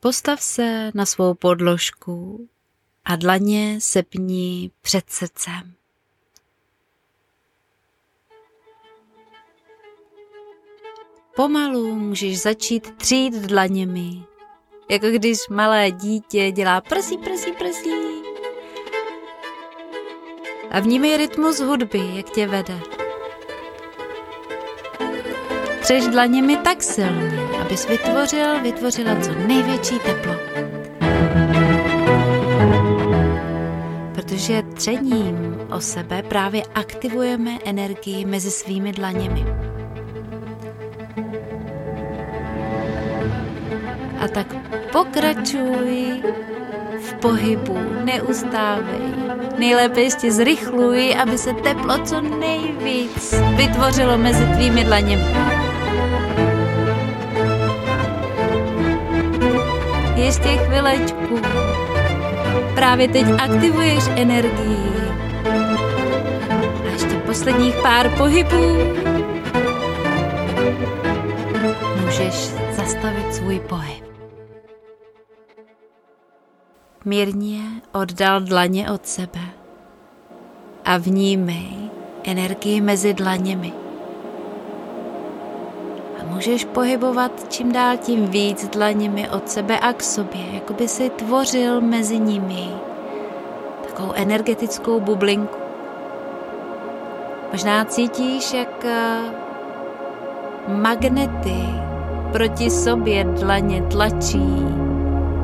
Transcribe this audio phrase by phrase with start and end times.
[0.00, 2.48] Postav se na svou podložku
[3.04, 5.74] a dlaně sepni před srdcem.
[11.36, 14.24] Pomalu můžeš začít třít dlaněmi,
[14.90, 17.90] jako když malé dítě dělá prsí, prsí, prsí.
[20.70, 22.80] A vnímej rytmus hudby, jak tě vede.
[25.80, 30.34] Třeš dlaněmi tak silně, abys vytvořil, vytvořila co největší teplo.
[34.14, 39.44] Protože třením o sebe právě aktivujeme energii mezi svými dlaněmi.
[44.20, 44.46] A tak
[44.92, 46.22] pokračuj
[47.00, 49.00] v pohybu, neustávej.
[49.58, 55.24] Nejlépe ještě zrychluj, aby se teplo co nejvíc vytvořilo mezi tvými dlaněmi.
[60.18, 61.40] Ještě chvilečku.
[62.74, 64.90] Právě teď aktivuješ energii.
[66.82, 68.76] A ještě posledních pár pohybů.
[72.04, 72.34] Můžeš
[72.70, 74.04] zastavit svůj pohyb.
[77.04, 77.60] Mírně
[77.92, 79.40] oddal dlaně od sebe
[80.84, 81.68] a vnímej
[82.24, 83.77] energii mezi dlaněmi
[86.38, 91.10] můžeš pohybovat čím dál tím víc dlaněmi od sebe a k sobě, jako by si
[91.10, 92.68] tvořil mezi nimi
[93.82, 95.58] takovou energetickou bublinku.
[97.52, 99.18] Možná cítíš, jak eh,
[100.68, 101.58] magnety
[102.32, 104.66] proti sobě dlaně tlačí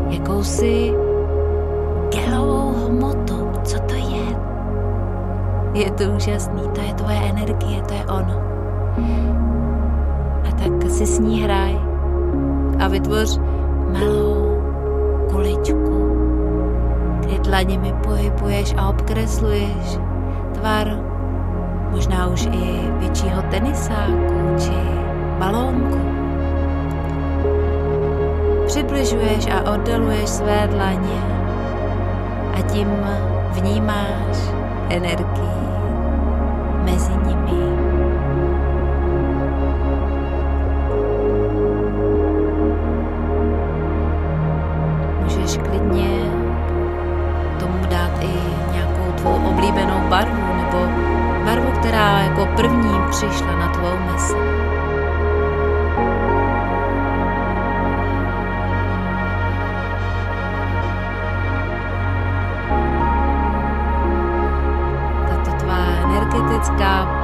[0.08, 0.92] jakousi
[2.08, 3.51] gelovou hmotu.
[3.64, 4.27] Co to je?
[5.75, 8.45] Je to úžasný, to je tvoje energie, to je ono
[10.58, 11.78] tak si s ní hraj
[12.78, 13.41] a vytvoř
[13.92, 14.58] malou
[15.30, 15.98] kuličku,
[17.20, 19.98] kdy dlaněmi pohybuješ a obkresluješ
[20.55, 20.98] tvar
[21.90, 24.77] možná už i většího tenisáku či
[25.39, 25.98] balónku.
[28.67, 31.23] Přibližuješ a oddaluješ své dlaně
[32.55, 32.89] a tím
[33.52, 34.36] vnímáš
[34.89, 35.54] energii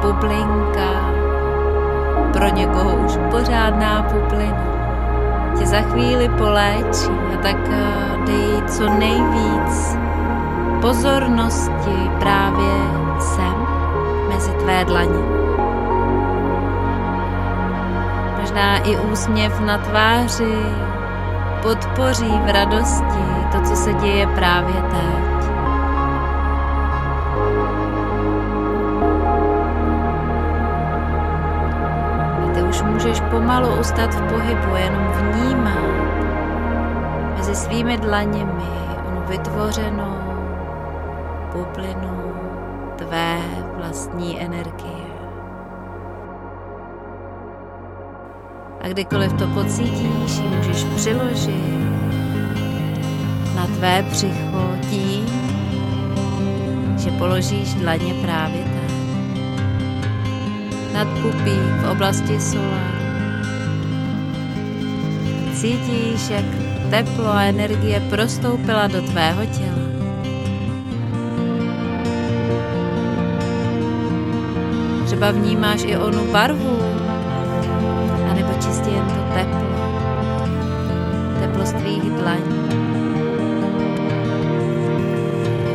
[0.03, 0.91] bublinka,
[2.33, 4.65] pro někoho už pořádná bublina,
[5.59, 9.97] tě za chvíli poléčí a tak eh, dej co nejvíc
[10.81, 12.75] pozornosti právě
[13.19, 13.67] sem
[14.29, 15.41] mezi tvé dlaně.
[18.41, 20.55] Možná i úsměv na tváři
[21.63, 25.30] podpoří v radosti to, co se děje právě teď.
[33.31, 35.91] Pomalu ustat v pohybu, jenom vnímat
[37.37, 38.71] mezi svými dlaněmi
[39.09, 40.19] onu vytvořenou
[41.53, 42.33] bublinu
[42.97, 43.39] tvé
[43.77, 45.11] vlastní energie.
[48.81, 51.81] A kdykoliv to pocítíš, ji můžeš přiložit
[53.55, 55.27] na tvé břicho tím,
[56.99, 58.91] že položíš dlaně právě tam.
[60.93, 63.00] Nad pupí v oblasti solaru.
[65.61, 66.45] Cítíš, jak
[66.91, 69.85] teplo a energie prostoupila do tvého těla.
[75.05, 76.79] Třeba vnímáš i onu barvu,
[78.31, 79.69] anebo čistě jen to teplo,
[81.41, 82.61] teplo z tvých dlaní.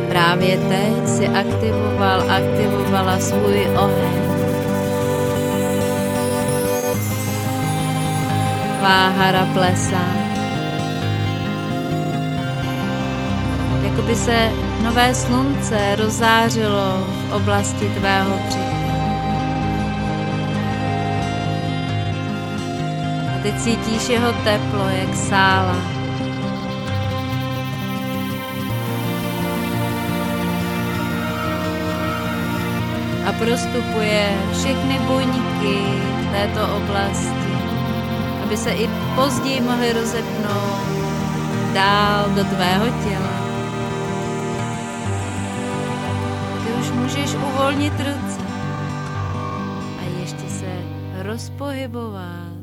[0.08, 4.35] Právě teď si aktivoval, aktivovala svůj oheň.
[8.86, 10.06] Váhara plesá.
[13.82, 14.50] Jako by se
[14.82, 18.86] nové slunce rozářilo v oblasti tvého břicha.
[23.42, 25.76] Ty cítíš jeho teplo, jak sála.
[33.26, 35.78] A prostupuje všechny buňky
[36.32, 37.45] této oblasti,
[38.46, 40.86] aby se i později mohly rozepnout
[41.74, 43.36] dál do tvého těla.
[46.64, 48.40] Ty už můžeš uvolnit ruce
[49.98, 50.72] a ještě se
[51.22, 52.56] rozpohybovat.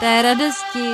[0.00, 0.90] Té radosti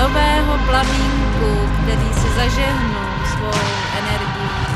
[0.00, 3.60] nového plamínku, který si zažehnul svou
[3.98, 4.66] energii.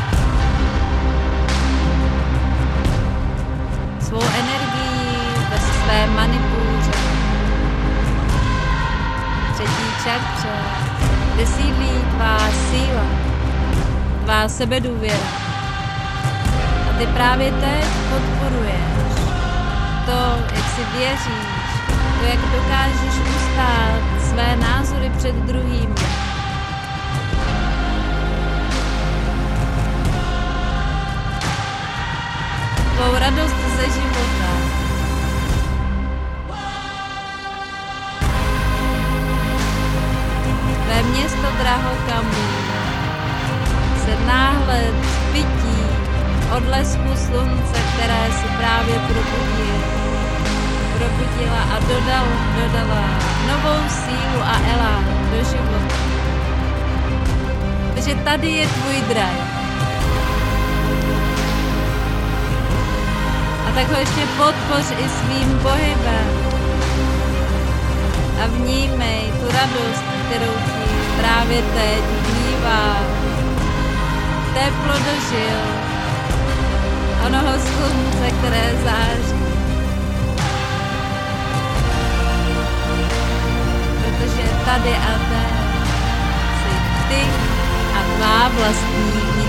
[4.00, 5.18] Svou energii
[5.50, 6.67] ve své manipulce.
[10.04, 10.48] Čakře,
[11.34, 13.04] kde sídlí tvá síla,
[14.24, 15.28] tvá sebedůvěra.
[16.90, 18.98] A ty právě teď podporuješ
[20.06, 21.48] to, jak si věříš,
[22.20, 25.94] to, jak dokážeš ustát své názory před druhými.
[32.96, 34.77] Tvou radost ze života.
[41.68, 42.48] Drahokamů
[44.04, 44.94] se náhled
[45.32, 45.80] pití
[46.56, 49.78] odlesku slunce, které si právě probudil
[50.98, 52.26] probudila a dodal,
[52.56, 53.04] dodala
[53.48, 55.96] novou sílu a elán do života.
[57.94, 59.44] Takže tady je tvůj drive.
[63.68, 66.28] A tak ho ještě podpoř i svým pohybem.
[68.42, 70.77] A vnímej tu radost, kterou
[71.20, 72.96] právě teď vlívá.
[74.54, 75.60] Teplo dožil
[77.26, 79.38] onoho slunce, které září.
[84.68, 85.54] tady a teď
[86.58, 87.22] jsi ty
[87.94, 89.47] a tvá vlastní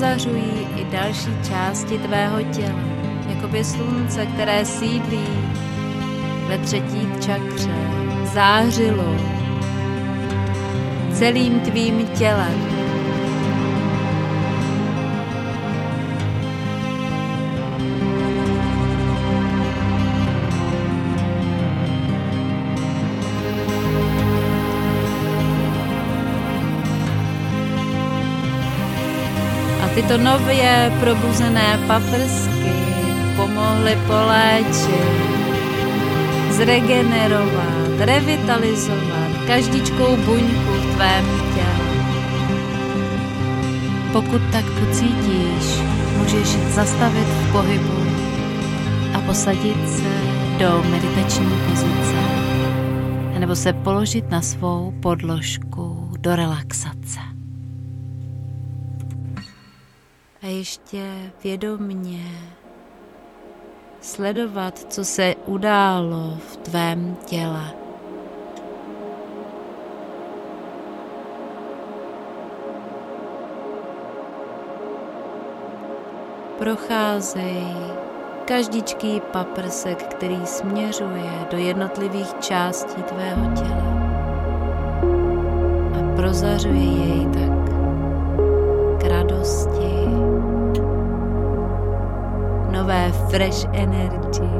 [0.00, 2.80] prozařují i další části tvého těla,
[3.28, 5.26] jako by slunce, které sídlí
[6.48, 7.74] ve třetí čakře,
[8.34, 9.16] zářilo
[11.12, 12.69] celým tvým tělem.
[30.00, 32.72] Tyto nově probuzené paprsky
[33.36, 35.10] pomohly poléčit,
[36.50, 41.24] zregenerovat, revitalizovat každičkou buňku v tvém
[41.54, 41.86] těle.
[44.12, 45.80] Pokud tak pocítíš,
[46.18, 48.06] můžeš zastavit v pohybu
[49.14, 50.12] a posadit se
[50.58, 52.16] do meditační pozice
[53.38, 57.29] nebo se položit na svou podložku do relaxace.
[60.50, 62.24] Ještě vědomně
[64.00, 67.70] sledovat, co se událo v tvém těle.
[76.58, 77.64] Procházej
[78.44, 83.90] každičký paprsek, který směřuje do jednotlivých částí tvého těla
[85.94, 87.70] a prozařuje jej tak
[89.00, 89.79] k radosti
[93.12, 94.50] fresh energy,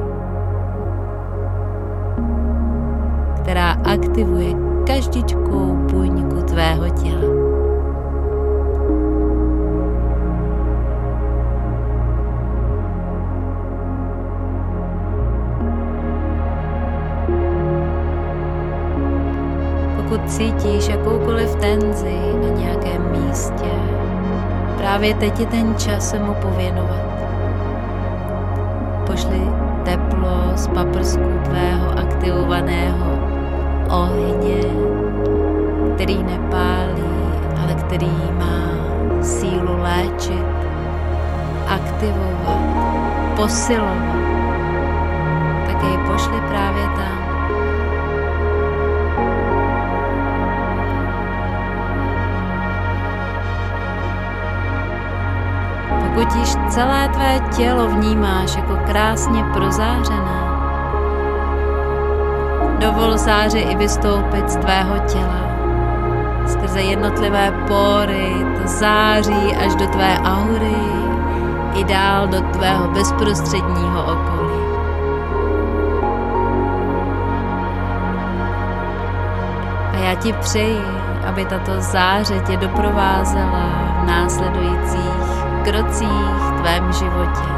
[3.42, 4.54] která aktivuje
[4.86, 7.50] každičkou buňku tvého těla.
[20.10, 23.70] pokud cítíš jakoukoliv tenzi na nějakém místě,
[24.76, 27.19] právě teď je ten čas se mu pověnovat
[29.10, 29.42] pošli
[29.82, 33.10] teplo z paprsku tvého aktivovaného
[33.90, 34.62] ohně,
[35.94, 37.10] který nepálí,
[37.58, 38.70] ale který má
[39.22, 40.46] sílu léčit,
[41.66, 42.62] aktivovat,
[43.36, 44.14] posilovat,
[45.66, 47.29] tak jej pošli právě tam.
[56.28, 60.40] Již celé tvé tělo vnímáš jako krásně prozářené.
[62.78, 65.50] Dovol záři i vystoupit z tvého těla.
[66.46, 70.76] Skrze jednotlivé pory to září až do tvé aury,
[71.74, 74.60] i dál do tvého bezprostředního okolí.
[79.92, 80.82] A já ti přeji,
[81.26, 83.70] aby tato záře tě doprovázela
[84.02, 87.50] v následujících krocích v tvém životě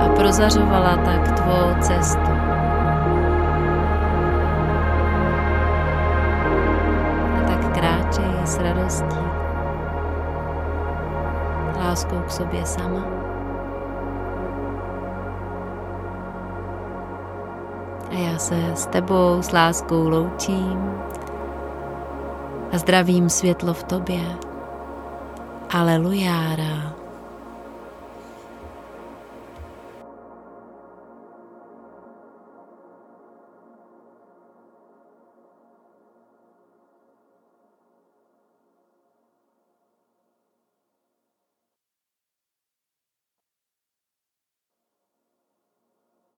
[0.00, 2.30] a prozařovala tak tvou cestu.
[7.38, 9.24] A tak kráčej s radostí,
[11.80, 13.04] láskou k sobě sama.
[18.10, 20.90] A já se s tebou s láskou loučím
[22.72, 24.53] a zdravím světlo v tobě.
[25.74, 27.03] Alelujára.